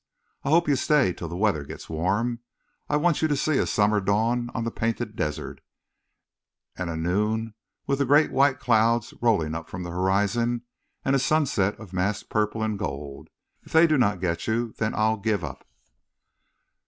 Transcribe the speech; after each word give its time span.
I 0.43 0.49
hope 0.49 0.67
you 0.67 0.75
stay 0.75 1.13
till 1.13 1.27
the 1.27 1.37
weather 1.37 1.63
gets 1.63 1.87
warm. 1.87 2.39
I 2.89 2.97
want 2.97 3.21
you 3.21 3.27
to 3.27 3.35
see 3.37 3.59
a 3.59 3.67
summer 3.67 4.01
dawn 4.01 4.49
on 4.55 4.63
the 4.63 4.71
Painted 4.71 5.15
Desert, 5.15 5.61
and 6.75 6.89
a 6.89 6.95
noon 6.95 7.53
with 7.85 7.99
the 7.99 8.05
great 8.05 8.31
white 8.31 8.59
clouds 8.59 9.13
rolling 9.21 9.53
up 9.53 9.69
from 9.69 9.83
the 9.83 9.91
horizon, 9.91 10.63
and 11.05 11.15
a 11.15 11.19
sunset 11.19 11.79
of 11.79 11.93
massed 11.93 12.29
purple 12.31 12.63
and 12.63 12.79
gold. 12.79 13.29
If 13.61 13.73
they 13.73 13.85
do 13.85 13.95
not 13.99 14.19
get 14.21 14.47
you 14.47 14.73
then 14.79 14.95
I'll 14.95 15.17
give 15.17 15.43
up." 15.43 15.67